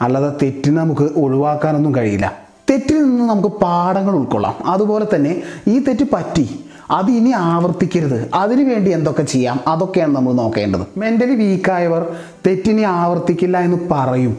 അല്ലാതെ 0.00 0.32
തെറ്റിന് 0.42 0.76
നമുക്ക് 0.76 1.02
ഒഴിവാക്കാനൊന്നും 1.02 1.94
കഴിയില്ല. 1.94 2.41
തെറ്റിൽ 2.72 3.02
നിന്ന് 3.02 3.24
നമുക്ക് 3.24 3.48
പാഠങ്ങൾ 3.48 4.14
ഉൾക്കൊള്ളാം. 4.14 4.66
അതുപോലെ 4.66 5.06
തന്നെ 5.14 5.42
ഈ 5.68 5.78
തെറ്റ് 5.78 6.06
പറ്റി 6.12 6.64
അത് 6.90 7.10
ഇനി 7.10 7.30
ആവർത്തിക്കരുത്. 7.30 8.30
അതിനു 8.34 8.64
വേണ്ടി 8.64 8.90
എന്തൊക്കെ 8.90 9.22
ചെയ്യാം? 9.22 9.60
അതൊക്കെയാണ് 9.66 10.16
നമ്മൾ 10.16 10.32
നോക്കേണ്ടത്. 10.32 10.80
മെന്റലി 10.96 11.34
വീക്കായവർ 11.34 12.16
തെറ്റിനി 12.46 12.82
ആവർത്തിക്കില്ല 12.82 13.58
എന്ന് 13.58 13.88
പറയും. 13.90 14.38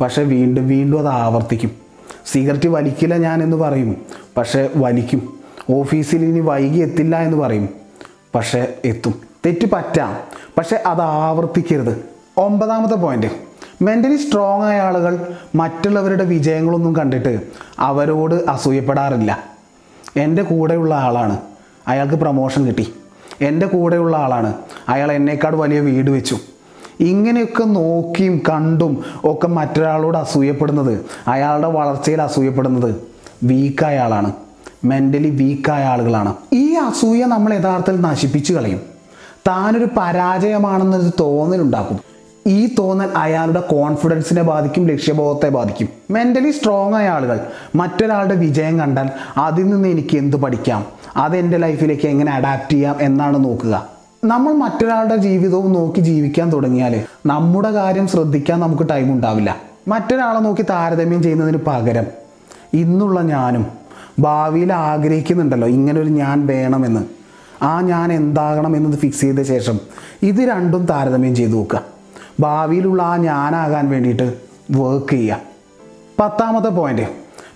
പക്ഷേ 0.00 0.22
വീണ്ടും 0.22 0.68
വീണ്ടും 0.68 0.98
അത് 0.98 1.08
ആവർത്തിക്കും. 1.08 1.70
സിഗരറ്റ് 2.26 2.68
വലിക്കില്ല 2.68 3.16
ഞാൻ 3.16 3.42
എന്ന് 3.42 3.56
പറയും. 3.56 3.96
പക്ഷേ 4.36 4.68
വലിക്കും. 4.76 5.34
ഓഫീസിൽ 5.70 6.24
ഇനി 6.24 6.40
വൈകി 6.40 6.78
എത്തില്ല 6.78 7.16
എന്ന് 7.16 7.36
പറയും. 7.36 7.68
പക്ഷേ 8.34 8.74
എത്തും. 8.84 9.14
തെറ്റ് 9.46 9.70
പറ്റാം. 9.72 10.16
പക്ഷേ 10.58 10.82
അത് 10.86 11.00
ആവർത്തിക്കരുത്. 11.00 12.04
ഒമ്പതാമത്തെ 12.36 12.94
പോയിന്റ് 12.94 13.26
മെന്റലി 13.84 14.16
സ്ട്രോങ് 14.16 14.64
ആയ 14.64 14.80
ആളുകൾ 14.80 15.26
മറ്റുള്ളവരുടെ 15.54 16.24
വിജയങ്ങളൊന്നും 16.24 16.96
കണ്ടിട്ട് 16.96 17.40
അവരോട് 17.78 18.34
അസൂയപ്പെടാറില്ല. 18.34 19.44
എന്റെ 20.16 20.42
കൂടെയുള്ള 20.42 20.94
ആളാണ്. 20.94 21.38
അയാൾക്ക് 21.88 22.14
പ്രൊമോഷൻ 22.14 22.66
കിട്ടി. 22.66 22.94
എന്റെ 23.40 23.66
കൂടെയുള്ള 23.66 24.16
ആളാണ്. 24.16 24.54
അയാൾ 24.88 25.12
എന്നേക്കാൾ 25.12 25.56
വലിയ 25.56 25.80
വീട് 25.80 26.10
വെച്ചു. 26.10 26.38
ഇങ്ങനെയൊക്കെ 27.00 27.64
നോക്കിയും 27.64 28.38
കണ്ടും 28.38 29.04
ഒക്കെ 29.24 29.46
മറ്റൊരാളോട് 29.46 30.18
അസൂയപ്പെടുന്നത് 30.18 31.06
അയാളുടെ 31.28 31.68
വളർച്ചയിൽ 31.68 32.22
അസൂയപ്പെടുന്നത് 32.22 32.94
വീക്കായ 33.42 33.98
ആളാണ്. 33.98 34.32
മെന്റലി 34.84 35.30
വീക്കായ 35.30 35.84
ആളുകളാണ്. 35.84 36.34
ഈ 36.52 36.74
അസൂയ 36.74 37.24
നമ്മൾ 37.24 37.54
യഥാർത്ഥത്തിൽ 37.54 38.00
നശിപ്പിച്ചു 38.00 38.52
കളയും. 38.52 38.80
താനൊരു 39.48 39.88
പരാജയമാണെന്നൊരു 39.96 41.10
തോന്നലുണ്ടാക്കും. 41.20 42.13
ഈ 42.46 42.74
തോന്നൽ 42.78 43.08
അയാളുടെ 43.16 43.60
കോൺഫിഡൻസിനെ 43.60 44.42
ബാധിക്കും 44.42 44.86
ലക്ഷ്യബോധത്തെ 44.86 45.48
ബാധിക്കും. 45.48 45.88
മെന്റലി 46.10 46.50
സ്ട്രോങ് 46.50 46.94
ആയ 46.94 47.08
ആളുകൾ 47.08 47.40
മറ്റൊരാളുടെ 47.74 48.34
വിജയം 48.34 48.78
കണ്ടാൽ 48.78 49.10
അതിൽ 49.36 49.68
നിന്ന് 49.68 49.88
എനിക്ക് 49.88 50.16
എന്ത് 50.16 50.36
പഠിക്കാം? 50.36 50.86
അത് 51.16 51.36
എന്റെ 51.36 51.56
ലൈഫിലേക്ക് 51.56 52.06
എങ്ങനെ 52.06 52.32
അഡാപ്റ്റ് 52.32 52.72
ചെയ്യാം 52.72 52.96
എന്നാണ് 53.00 53.44
നോക്കുക. 53.44 53.88
നമ്മൾ 54.24 54.52
മറ്റൊരാളുടെ 54.52 55.16
ജീവിതവും 55.16 55.72
നോക്കി 55.72 56.00
ജീവിക്കാൻ 56.00 56.52
തുടങ്ങിയാൽ 56.52 57.04
നമ്മുടെ 57.26 57.70
കാര്യം 57.70 58.08
ശ്രദ്ധിക്കാൻ 58.08 58.60
നമുക്ക് 58.60 58.88
ടൈം 58.90 59.12
ഉണ്ടാവില്ല. 59.12 59.56
മറ്റൊരാളെ 59.88 60.38
നോക്കി 60.38 60.62
താരതമ്യം 60.62 61.22
ചെയ്യുന്നതിന് 61.22 61.58
പകരം 61.66 62.04
ഇന്നുള്ള 62.74 63.20
ഞാനും 63.20 63.66
ഭാവിയിൽ 64.18 64.72
ആഗ്രഹിക്കുന്നുണ്ടല്ലോ 64.72 65.68
ഇങ്ങനൊരു 65.68 66.08
ഞാൻ 66.08 66.46
വേണമെന്ന്. 66.46 67.00
ആ 67.62 67.80
ഞാൻ 67.80 68.12
എന്താകണം 68.12 68.76
എന്നത് 68.76 68.98
ഫിക്സ് 68.98 69.20
ചെയ്ത 69.20 69.42
ശേഷം 69.42 69.80
ഇത് 70.22 70.40
രണ്ടും 70.48 70.86
താരതമ്യം 70.86 71.36
ചെയ്ത് 71.36 71.54
നോക്കുക. 71.54 71.93
ഭാവിയിലുള്ള 72.40 73.02
ആ 73.02 73.16
ഞാനാകാൻ 73.16 73.90
വേണ്ടിയിട്ട് 73.90 74.34
വർക്ക് 74.70 75.10
ചെയ്യുക. 75.10 75.40
പത്താമത്തെ 76.20 76.68
പോയിന്റ് 76.68 77.02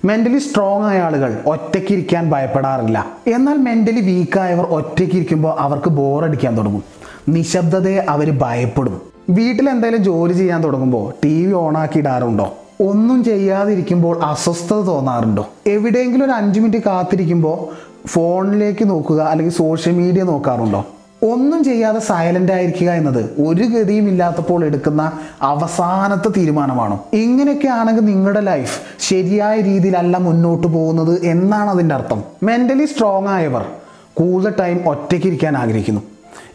മെന്റലി 0.05 0.39
സ്ട്രോങ് 0.39 0.85
ആയ 0.85 0.99
ആളുകൾ 0.99 1.39
ഒറ്റയ്ക്ക് 1.47 1.93
ഇരിക്കാൻ 1.93 2.31
ഭയപ്പെടാറില്ല. 2.31 3.07
എന്നാൽ 3.27 3.57
മെന്റലി 3.57 4.01
വീക്കായവർ 4.01 4.65
ഒറ്റയ്ക്ക് 4.65 5.17
ഇരിക്കുമ്പോൾ 5.17 5.57
അവർക്ക് 5.59 5.91
ബോറടിക്കാൻ 5.91 6.59
തുടങ്ങും. 6.59 6.83
നിശബ്ദതയെ 7.29 7.99
അവർ 8.09 8.39
ഭയപ്പെടും. 8.39 9.01
വീട്ടിൽ 9.31 9.71
എന്തെങ്കിലും 9.71 10.05
ജോലി 10.05 10.33
ചെയ്യാൻ 10.33 10.65
തുടങ്ങുമ്പോൾ 10.65 11.13
ടി 11.25 11.47
വി 11.47 11.53
ഓണാക്കി 11.53 11.99
ഇടാറുണ്ടോ? 11.99 12.55
ഒന്നും 12.81 13.25
ചെയ്യാതിരിക്കുമ്പോൾ 13.25 14.23
അസ്വസ്ഥത 14.23 14.77
തോന്നാറുണ്ടോ? 14.77 15.49
എവിടെയെങ്കിലും 15.67 16.25
ഒരു 16.25 16.33
അഞ്ച് 16.33 16.61
മിനിറ്റ് 16.61 16.85
കാത്തിരിക്കുമ്പോൾ 16.85 17.75
ഫോണിലേക്ക് 18.09 18.91
നോക്കുക 18.91 19.23
അല്ലെങ്കിൽ 19.23 19.55
സോഷ്യൽ 19.55 19.95
മീഡിയ 19.95 20.23
നോക്കാറുണ്ടോ? 20.23 20.87
ഒന്നും 21.23 21.65
ചെയ്യാതെ 21.65 21.99
സൈലന്റ് 21.99 22.53
ആയിരിക്കുക 22.53 22.91
എന്നത് 22.91 23.43
ഒരു 23.47 23.63
ഗതിയും 23.63 24.09
ഇല്ലാത്തപ്പോൾ 24.09 24.65
എടുക്കുന്ന 24.65 25.13
അവസാനത്തെ 25.43 26.29
തീരുമാനമാണ്. 26.29 26.99
ഇങ്ങനെയൊക്കെ 27.13 27.69
ആണെങ്കിൽ 27.69 28.05
നിങ്ങളുടെ 28.05 28.41
ലൈഫ് 28.41 28.81
ശരിയായ 29.01 29.61
രീതിയിലല്ല 29.61 30.17
മുന്നോട്ട് 30.17 30.67
പോകുന്നത് 30.67 31.25
എന്നാണ് 31.25 31.71
അതിന്റെ 31.71 31.95
അർത്ഥം. 31.95 32.23
മെന്റലി 32.43 32.85
സ്ട്രോങ് 32.85 33.29
ആയവർ 33.29 33.67
കൂടുതൽ 34.15 34.55
ടൈം 34.61 34.89
ഒറ്റയ്ക്കിരിക്കാൻ 34.89 35.57
ആഗ്രഹിക്കുന്നു. 35.57 36.01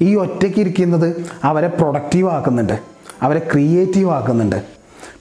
ഈ 0.02 0.16
ഒറ്റയ്ക്കിരിക്കുന്നത് 0.16 1.26
അവരെ 1.44 1.68
പ്രൊഡക്റ്റീവ് 1.68 2.30
ആക്കുന്നുണ്ട്. 2.30 2.80
അവരെ 3.22 3.40
ക്രിയേറ്റീവ് 3.40 4.12
ആക്കുന്നുണ്ട്. 4.12 4.64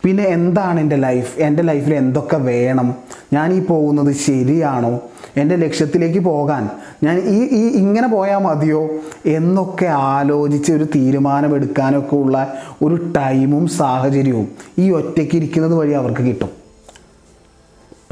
പിന്നെ 0.04 0.24
എന്താണ് 0.24 0.80
എന്റെ 0.80 0.96
ലൈഫ് 0.96 1.40
എന്റെ 1.40 1.62
ലൈഫിൽ 1.62 1.94
എന്തൊക്കെ 1.94 2.36
വേണം? 2.36 2.94
ഞാൻ 3.32 3.52
ഈ 3.52 3.60
പോകുന്നത് 3.66 4.14
ശരിയാണോ? 4.14 5.00
എന്റെ 5.36 5.56
ലക്ഷ്യത്തിലേക്ക് 5.56 6.18
പോകാൻ. 6.18 6.70
ഞാൻ 7.02 7.18
ഈ 7.18 7.42
ഈ 7.42 7.68
ഇങ്ങനെ 7.68 8.08
പോയാൽ 8.08 8.38
മതിയോ? 8.38 8.88
എന്നൊക്കെ 9.26 9.86
ആലോചിച്ച് 9.86 10.72
ഒരു 10.72 10.84
തീരുമാനമെടുക്കാനൊക്കെ 10.84 12.16
ഉള്ള 12.16 12.54
ഒരു 12.82 13.12
ടൈമും 13.16 13.68
സാഹചര്യവും 13.68 14.48
ഈ 14.78 14.90
ഒറ്റയ്ക്ക് 14.90 15.36
ഇരിക്കുന്നത് 15.36 15.74
വഴി 15.74 15.92
അവർക്ക് 15.92 16.20
കിട്ടും. 16.20 16.50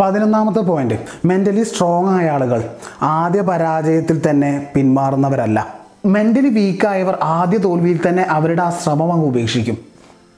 പതിനൊന്നാമത്തെ 0.00 0.60
പോയിന്റ് 0.60 0.94
മെന്റലി 1.24 1.62
സ്ട്രോങ് 1.62 2.08
ആയ 2.08 2.30
ആളുകൾ 2.30 2.70
ആദ്യ 3.02 3.40
പരാജയത്തിൽ 3.40 4.30
തന്നെ 4.30 4.66
പിന്മാറുന്നവരല്ല. 4.74 5.74
മെന്റലി 6.06 6.48
വീക്കായവർ 6.48 7.18
ആദ്യ 7.22 7.58
തോൽവിയിൽ 7.58 8.00
തന്നെ 8.08 8.22
അവരുടെ 8.22 8.62
ആ 8.62 8.70
ശ്രമം 8.70 9.12
അങ്ങ് 9.12 9.26
ഉപേക്ഷിക്കും. 9.26 9.89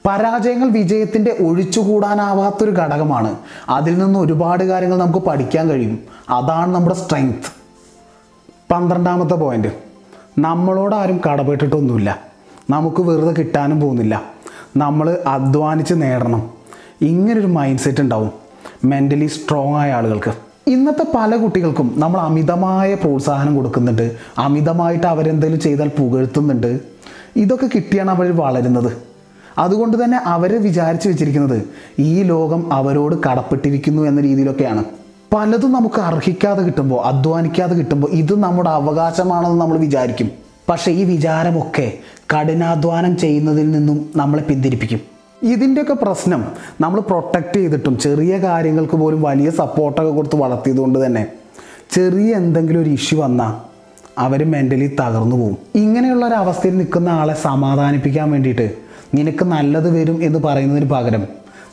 പരാജയങ്ങൾ 0.05 0.69
വിജയത്തിന്റെ 0.69 1.37
ഒഴിച്ചുകൂടാനാവാത്തൊരു 1.39 2.71
ഘടകമാണ്. 2.71 3.35
അതിൽ 3.69 3.97
നിന്ന് 3.97 4.19
ഒരുപാട് 4.19 4.63
കാര്യങ്ങൾ 4.63 4.97
നമുക്ക് 4.97 5.19
പഠിക്കാൻ 5.25 5.69
കഴിയും. 5.69 5.99
അതാണ് 6.29 6.75
നമ്മുടെ 6.75 6.95
സ്ട്രെങ്ത് 6.95 7.51
പന്ത്രണ്ടാമത്തെ 8.71 9.33
പോയിന്റ് 9.33 9.67
നമ്മളോട് 10.39 10.95
ആരും 10.95 11.21
കടപ്പെട്ടിട്ടൊന്നുമില്ല 11.27 12.19
നമുക്ക് 12.69 13.01
വെറുതെ 13.01 13.31
കിട്ടാനും 13.31 13.81
പോകുന്നില്ല. 13.81 14.21
നമ്മൾ 14.77 15.17
അധ്വാനിച്ച് 15.27 15.93
നേടണം. 15.93 16.49
ഇങ്ങനൊരു 17.01 17.47
മൈൻഡ് 17.47 17.79
സെറ്റ് 17.79 18.01
ഉണ്ടാവും 18.01 18.31
മെന്റലി 18.85 19.25
സ്ട്രോങ് 19.25 19.75
ആയ 19.75 19.93
ആളുകൾക്ക്. 19.93 20.33
ഇന്നത്തെ 20.67 21.05
പല 21.15 21.35
കുട്ടികൾക്കും 21.35 21.93
നമ്മൾ 21.97 22.19
അമിതമായ 22.19 22.93
പ്രോത്സാഹനം 22.93 23.55
കൊടുക്കുന്നുണ്ട്. 23.55 24.15
അമിതമായിട്ട് 24.37 25.07
അവരെന്തെങ്കിലും 25.07 25.61
ചെയ്താൽ 25.61 25.87
പുകഴ്ത്തുന്നുണ്ട്. 25.87 26.79
ഇതൊക്കെ 27.35 27.69
കിട്ടിയാണ് 27.75 28.11
അവർ 28.11 28.35
വളരുന്നത്. 28.35 29.12
അതുകൊണ്ട് 29.57 30.03
തന്നെ 30.03 30.17
അവർ 30.25 30.61
വിചാരിച്ചു 30.61 31.09
വെച്ചിരിക്കുന്നത് 31.09 31.69
ഈ 31.99 32.23
ലോകം 32.23 32.73
അവരോട് 32.73 33.15
കടപ്പെട്ടിരിക്കുന്നു 33.15 34.03
എന്ന 34.03 34.21
രീതിയിലൊക്കെയാണ്. 34.21 34.83
പലതും 35.33 35.71
നമുക്ക് 35.71 36.01
അർഹിക്കാതെ 36.01 36.61
കിട്ടുമ്പോൾ 36.61 37.05
അധ്വാനിക്കാതെ 37.05 37.73
കിട്ടുമ്പോൾ 37.73 38.07
ഇത് 38.11 38.43
നമ്മുടെ 38.43 38.69
അവകാശമാണെന്ന് 38.69 39.61
നമ്മൾ 39.61 39.77
വിചാരിക്കും. 39.77 40.31
പക്ഷേ 40.69 40.91
ഈ 40.91 41.03
വിചാരമൊക്കെ 41.03 41.93
കഠിനാധ്വാനം 42.33 43.17
ചെയ്യുന്നതിൽ 43.17 43.71
നിന്നും 43.71 44.09
നമ്മളെ 44.15 44.43
പിന്തിരിപ്പിക്കും. 44.43 44.99
ഇതിന്റെയൊക്കെ 45.43 45.93
പ്രശ്നം 45.93 46.45
നമ്മൾ 46.81 46.99
പ്രൊട്ടക്റ്റ് 46.99 47.53
ചെയ്തിട്ടും 47.53 47.99
ചെറിയ 47.99 48.37
കാര്യങ്ങൾക്ക് 48.37 48.93
പോലും 48.93 49.21
വലിയ 49.21 49.49
സപ്പോർട്ടൊക്കെ 49.49 50.11
കൊടുത്ത് 50.11 50.35
വളർത്തിയതുകൊണ്ട് 50.35 51.05
തന്നെ 51.05 51.25
ചെറിയ 51.91 52.35
എന്തെങ്കിലും 52.35 52.81
ഒരു 52.81 52.89
ഇഷ്യൂ 52.89 53.21
വന്നാൽ 53.21 53.53
അവർ 54.17 54.43
മെന്റലി 54.43 54.95
തകർന്നു 54.99 55.35
പോകും 55.35 55.57
ഇങ്ങനെയുള്ള 55.75 56.25
ഒരു 56.25 56.33
അവസ്ഥയിൽ 56.33 56.77
നിൽക്കുന്ന 56.77 57.09
ആളെ 57.09 57.33
സമാധാനിപ്പിക്കാൻ 57.33 58.31
വേണ്ടിയിട്ട് 58.31 58.82
നിനക്ക് 59.13 59.45
നല്ലത് 59.45 59.99
വരും 59.99 60.23
എന്ന് 60.23 60.39
പറയുന്നതിന് 60.39 60.89
പകരം 60.89 61.27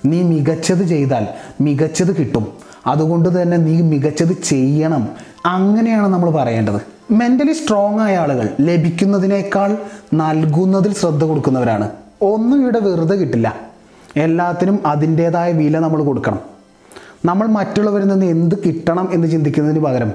നീ 0.07 0.23
മികച്ചത് 0.23 0.85
ചെയ്താൽ 0.85 1.27
മികച്ചത് 1.61 2.17
കിട്ടും. 2.17 2.47
അതുകൊണ്ട് 2.87 3.43
തന്നെ 3.43 3.57
നീ 3.57 3.81
മികച്ചത് 3.81 4.43
ചെയ്യണം. 4.43 5.09
അങ്ങനെയാണ് 5.47 6.09
നമ്മൾ 6.09 6.31
പറയേണ്ടത്. 6.31 6.81
മെന്റലി 7.11 7.53
സ്ട്രോങ് 7.53 8.01
ആയ 8.01 8.17
ആളുകൾ 8.17 8.49
ലഭിക്കുന്നതിനേക്കാൾ 8.61 9.77
നൽകുന്നതിൽ 10.15 10.95
ശ്രദ്ധ 10.95 11.25
കൊടുക്കുന്നവരാണ്. 11.25 11.91
ഒന്നും 12.23 12.63
ഇവിടെ 12.63 12.79
വെറുതെ 12.79 13.15
കിട്ടില്ല. 13.15 13.57
എല്ലാത്തിനും 14.17 14.79
അതിന്റേതായ 14.87 15.53
വില 15.53 15.79
നമ്മൾ 15.79 16.03
കൊടുക്കണം. 16.03 16.39
നമ്മൾ 17.25 17.47
മറ്റുള്ളവരിൽ 17.47 18.07
നിന്ന് 18.07 18.27
എന്ത് 18.27 18.55
കിട്ടണം 18.67 19.09
എന്ന് 19.13 19.29
ചിന്തിക്കുന്നതിന് 19.29 19.81
പകരം 19.81 20.13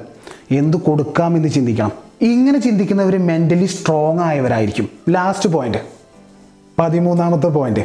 എന്ത് 0.51 0.77
കൊടുക്കാം 0.77 1.35
എന്ന് 1.35 1.49
ചിന്തിക്കണം. 1.49 1.91
ഇങ്ങനെ 2.21 2.59
ചിന്തിക്കുന്നവർ 2.59 3.17
മെന്റലി 3.27 3.65
സ്ട്രോങ് 3.65 4.19
ആയവരായിരിക്കും. 4.19 4.89
ലാസ്റ്റ് 5.09 5.49
പോയിന്റ് 5.49 5.94
പതിമൂന്നാമത്തെ 6.79 7.47
പോയിന്റ് 7.47 7.79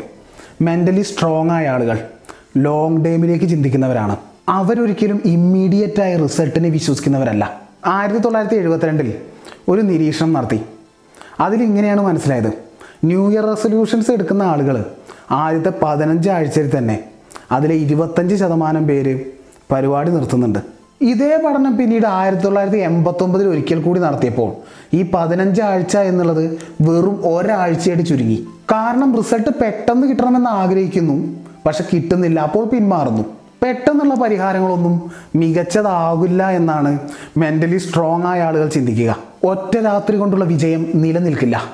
മെന്റലി 0.62 1.02
സ്ട്രോങ് 1.02 1.50
ആയ 1.50 1.68
ആളുകൾ 1.68 1.98
ലോങ് 2.56 3.04
ടൈമിലേക്ക് 3.04 3.44
ചിന്തിക്കുന്നവരാണ്. 3.44 4.16
അവരൊരിക്കലും 4.48 5.22
ഇമ്മീഡിയറ്റ് 5.24 6.02
ആയ 6.02 6.16
റിസൾട്ടിനെ 6.16 6.68
വിശ്വസിക്കുന്നവരല്ല. 6.68 7.60
ആയിരത്തി 7.86 8.20
തൊള്ളായിരത്തി 8.20 8.56
എഴുപത്തിരണ്ടിൽ 8.56 9.14
ഒരു 9.68 9.80
നിരീക്ഷണം 9.80 10.32
നടത്തി. 10.32 10.60
അതിലിങ്ങനെയാണ് 11.40 12.00
മനസ്സിലായത്. 12.00 12.52
ന്യൂ 13.04 13.30
ഇയർ 13.30 13.46
റെസൊല്യൂഷൻസ് 13.46 14.10
എടുക്കുന്ന 14.10 14.42
ആളുകൾ 14.42 14.84
ആദ്യത്തെ 15.30 15.72
പതിനഞ്ച് 15.82 16.30
ആഴ്ചയിൽ 16.30 16.78
തന്നെ 16.78 17.04
അതിലെ 17.52 17.74
ഇരുപത്തഞ്ച് 17.74 18.34
ശതമാനം 18.34 18.86
പേര് 18.86 19.20
പരിപാടി 19.72 20.10
നിർത്തുന്നുണ്ട്. 20.10 20.58
ഇതേ 21.00 21.36
പഠനം 21.36 21.76
പിന്നീട് 21.76 22.06
ആയിരത്തി 22.06 22.42
തൊള്ളായിരത്തി 22.42 22.78
എൺപത്തൊമ്പതിൽ 22.78 23.46
ഒരിക്കൽ 23.46 23.82
കൂടി 23.82 24.00
നടത്തിയപ്പോൾ 24.00 24.52
ഈ 24.96 25.10
പതിനഞ്ച് 25.14 25.62
ആഴ്ച 25.62 25.96
എന്നുള്ളത് 25.96 26.58
വെറും 26.80 27.34
ഒരാഴ്ചയായിട്ട് 27.34 28.08
ചുരുങ്ങി. 28.08 28.46
കാരണം 28.72 29.16
റിസൾട്ട് 29.16 29.50
പെട്ടെന്ന് 29.50 30.06
കിട്ടണമെന്ന് 30.06 30.50
ആഗ്രഹിക്കുന്നു. 30.50 31.36
പക്ഷെ 31.66 31.84
കിട്ടുന്നില്ല. 31.94 32.40
അപ്പോൾ 32.40 32.66
പിന്മാറുന്നു. 32.66 33.22
പെട്ടെന്നുള്ള 33.62 34.14
പരിഹാരങ്ങളൊന്നും 34.14 35.10
മികച്ചതാകില്ല 35.36 36.50
എന്നാണ് 36.50 36.98
മെന്റലി 37.36 37.78
സ്ട്രോങ് 37.78 38.24
ആയ 38.24 38.42
ആളുകൾ 38.42 38.68
ചിന്തിക്കുക. 38.68 39.16
ഒറ്റ 39.44 39.78
രാത്രി 39.78 40.16
കൊണ്ടുള്ള 40.16 40.44
വിജയം 40.44 40.90
നിലനിൽക്കില്ല. 40.94 41.64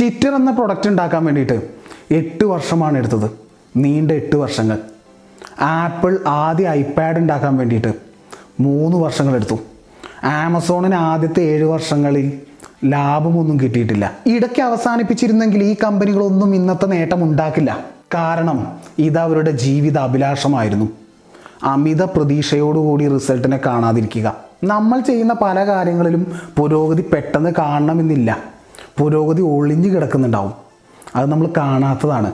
ട്വിറ്റർ 0.00 0.34
എന്ന 0.34 0.50
പ്രൊഡക്റ്റ് 0.50 0.88
ഉണ്ടാക്കാൻ 0.88 1.24
വേണ്ടിയിട്ട് 1.24 1.62
എട്ട് 2.10 2.44
വർഷമാണ് 2.44 2.98
എടുത്തത്. 2.98 3.30
നീണ്ട 3.76 4.10
എട്ട് 4.10 4.36
വർഷങ്ങൾ. 4.36 4.78
ആപ്പിൾ 5.60 6.18
ആദ്യ 6.26 6.68
ഐപാഡ് 6.68 7.16
ഉണ്ടാക്കാൻ 7.16 7.56
വേണ്ടിയിട്ട് 7.56 7.92
മൂന്ന് 8.60 8.96
വർഷങ്ങളെടുത്തു 8.96 9.58
ആമസോണിന് 10.24 10.94
ആദ്യത്തെ 10.94 11.40
ഏഴ് 11.40 11.64
വർഷങ്ങളിൽ 11.64 12.40
ലാഭമൊന്നും 12.84 13.60
കിട്ടിയിട്ടില്ല. 13.60 14.12
ഇടയ്ക്ക് 14.26 14.62
അവസാനിപ്പിച്ചിരുന്നെങ്കിൽ 14.62 15.62
ഈ 15.62 15.76
കമ്പനികളൊന്നും 15.84 16.54
ഇന്നത്തെ 16.54 16.86
നേട്ടം 16.86 17.22
ഉണ്ടാക്കില്ല. 17.22 17.84
കാരണം 18.14 18.72
ഇതവരുടെ 18.98 19.50
ജീവിത 19.50 19.98
അഭിലാഷമായിരുന്നു 19.98 20.88
അമിത 21.62 22.02
പ്രതീക്ഷയോടുകൂടി 22.02 23.08
റിസൾട്ടിനെ 23.08 23.60
കാണാതിരിക്കുക. 23.66 24.36
നമ്മൾ 24.64 25.00
ചെയ്യുന്ന 25.00 25.34
പല 25.42 25.66
കാര്യങ്ങളിലും 25.66 26.32
പുരോഗതി 26.56 27.02
പെട്ടെന്ന് 27.02 27.52
കാണണമെന്നില്ല. 27.58 28.38
പുരോഗതി 28.98 29.42
ഒളിഞ്ഞു 29.42 29.88
കിടക്കുന്നുണ്ടാവും. 29.88 30.52
അത് 31.16 31.30
നമ്മൾ 31.30 31.48
കാണാത്തതാണ്. 31.56 32.32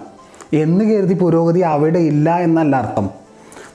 എന്ന് 0.53 0.85
കരുതി 0.85 1.15
പുരോഗതി 1.15 1.61
അവിടെ 1.61 1.99
ഇല്ല 1.99 2.39
എന്നല്ല 2.39 2.77
അർത്ഥം. 2.77 3.11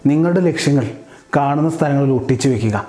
നിങ്ങളുടെ 0.05 0.39
ലക്ഷ്യങ്ങൾ 0.39 0.87
കാണുന്ന 1.35 1.69
സ്ഥലങ്ങളിൽ 1.69 2.11
ഒട്ടിച്ചു 2.11 2.49
വയ്ക്കുക 2.49 2.85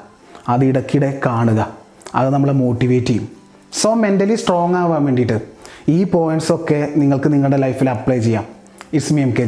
അത് 0.49 0.65
ഇടയ്ക്കിടെ 0.65 1.21
കാണുക. 1.27 1.69
അത് 2.15 2.31
നമ്മളെ 2.31 2.53
മോട്ടിവേറ്റ് 2.53 3.07
ചെയ്യും. 3.07 3.36
സോ 3.81 3.95
മെന്റലി 3.95 4.35
സ്ട്രോങ് 4.35 4.75
ആവാൻ 4.75 5.05
വേണ്ടിയിട്ട് 5.05 5.41
ഈ 5.89 6.05
പോയിന്റ്സ് 6.05 6.53
ഒക്കെ 6.53 6.89
നിങ്ങൾക്ക് 6.97 7.33
നിങ്ങളുടെ 7.33 7.57
ലൈഫിൽ 7.57 7.91
അപ്ലൈ 7.91 8.19
ചെയ്യാം. 8.19 8.45
It's 8.93 9.13
me 9.13 9.21
M 9.21 9.35
K 9.39 9.45